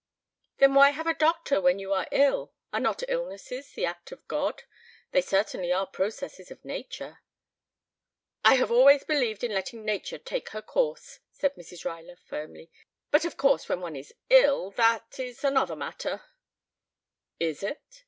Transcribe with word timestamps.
"Then 0.57 0.73
why 0.73 0.89
have 0.89 1.05
a 1.05 1.13
doctor 1.13 1.61
when 1.61 1.77
you 1.77 1.93
are 1.93 2.07
ill? 2.11 2.51
Are 2.73 2.79
not 2.79 3.03
illnesses 3.07 3.73
the 3.73 3.85
act 3.85 4.11
of 4.11 4.27
God? 4.27 4.63
They 5.11 5.21
certainly 5.21 5.71
are 5.71 5.85
processes 5.85 6.49
of 6.49 6.65
nature." 6.65 7.19
"I 8.43 8.55
have 8.55 8.71
always 8.71 9.03
believed 9.03 9.43
in 9.43 9.53
letting 9.53 9.85
nature 9.85 10.17
take 10.17 10.49
her 10.49 10.61
course," 10.63 11.19
said 11.31 11.53
Mrs. 11.53 11.85
Ruyler 11.85 12.17
firmly. 12.17 12.71
"But 13.11 13.25
of 13.25 13.37
course 13.37 13.69
when 13.69 13.79
one 13.81 13.95
is 13.95 14.11
ill, 14.31 14.71
that 14.71 15.19
is 15.19 15.43
another 15.43 15.75
matter" 15.75 16.23
"Is 17.39 17.61
it?" 17.61 17.83